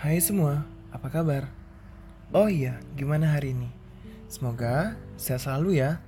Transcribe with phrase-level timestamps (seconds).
[0.00, 0.64] Hai semua,
[0.96, 1.52] apa kabar?
[2.32, 3.68] Oh iya, gimana hari ini?
[4.32, 6.00] Semoga sehat selalu ya.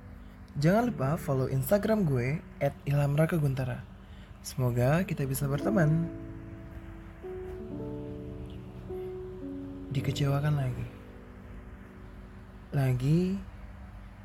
[0.57, 2.41] Jangan lupa follow Instagram gue
[2.89, 3.85] @ilhamrakaguntara.
[4.41, 6.09] Semoga kita bisa berteman.
[9.93, 10.87] Dikecewakan lagi.
[12.73, 13.37] Lagi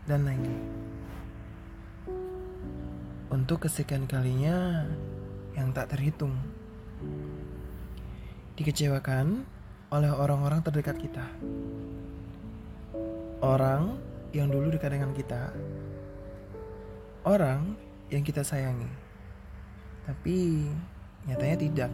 [0.08, 0.56] dan lagi.
[3.28, 4.88] Untuk kesekian kalinya
[5.52, 6.32] yang tak terhitung.
[8.56, 9.57] Dikecewakan
[9.88, 11.24] oleh orang-orang terdekat kita.
[13.40, 13.96] Orang
[14.36, 15.52] yang dulu dekat dengan kita.
[17.24, 17.72] Orang
[18.12, 18.88] yang kita sayangi.
[20.04, 20.68] Tapi
[21.24, 21.92] nyatanya tidak.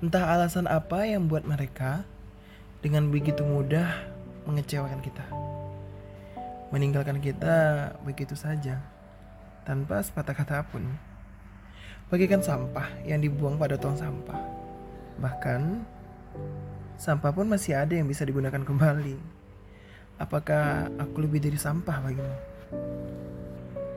[0.00, 2.04] Entah alasan apa yang buat mereka
[2.84, 3.88] dengan begitu mudah
[4.44, 5.24] mengecewakan kita.
[6.72, 8.80] Meninggalkan kita begitu saja,
[9.64, 11.15] tanpa sepatah kata pun.
[12.06, 14.38] Bagikan sampah yang dibuang pada tong sampah.
[15.18, 15.82] Bahkan,
[16.94, 19.18] sampah pun masih ada yang bisa digunakan kembali.
[20.14, 22.36] Apakah aku lebih dari sampah bagimu?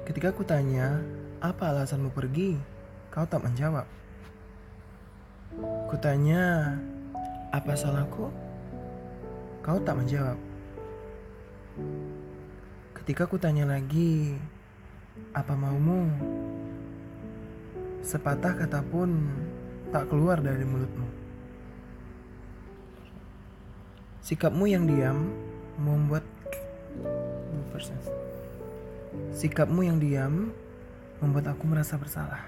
[0.09, 1.05] Ketika aku tanya,
[1.37, 2.57] apa alasanmu pergi?
[3.13, 3.85] Kau tak menjawab.
[5.93, 6.73] Kutanya,
[7.53, 8.33] apa salahku?
[9.61, 10.41] Kau tak menjawab.
[12.97, 14.33] Ketika kutanya lagi,
[15.29, 16.09] apa maumu?
[17.99, 19.27] Sepatah kata pun
[19.91, 21.07] tak keluar dari mulutmu.
[24.23, 25.31] Sikapmu yang diam
[25.79, 26.21] membuat
[29.31, 30.51] Sikapmu yang diam
[31.23, 32.43] membuat aku merasa bersalah.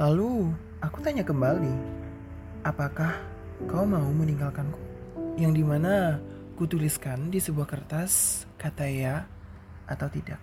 [0.00, 1.72] Lalu aku tanya kembali,
[2.64, 3.20] apakah
[3.68, 4.80] kau mau meninggalkanku?
[5.36, 6.20] Yang di mana
[6.56, 9.28] kutuliskan di sebuah kertas kata ya
[9.84, 10.40] atau tidak.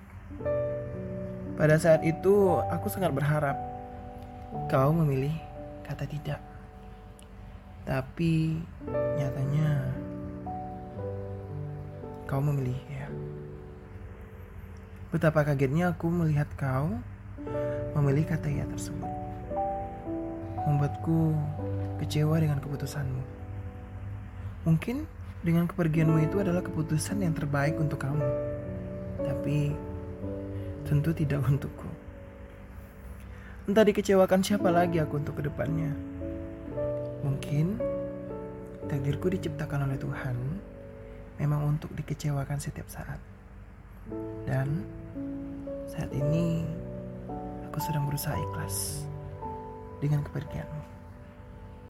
[1.54, 3.58] Pada saat itu aku sangat berharap
[4.70, 5.34] kau memilih
[5.86, 6.42] kata tidak.
[7.84, 8.58] Tapi
[9.20, 9.94] nyatanya
[12.25, 13.06] kau memilih ya.
[15.13, 16.97] Betapa kagetnya aku melihat kau
[17.94, 19.24] memilih kata ya tersebut
[20.63, 21.36] membuatku
[22.00, 23.24] kecewa dengan keputusanmu.
[24.63, 25.03] Mungkin
[25.44, 28.24] dengan kepergianmu itu adalah keputusan yang terbaik untuk kamu.
[29.19, 29.75] Tapi
[30.94, 31.90] tentu tidak untukku.
[33.66, 35.90] Entah dikecewakan siapa lagi aku untuk ke depannya.
[37.26, 37.81] Mungkin
[38.86, 40.38] takdirku diciptakan oleh Tuhan
[41.42, 43.18] memang untuk dikecewakan setiap saat.
[44.46, 44.86] Dan
[45.90, 46.62] saat ini
[47.66, 49.10] aku sedang berusaha ikhlas
[49.98, 50.93] dengan kepergianmu.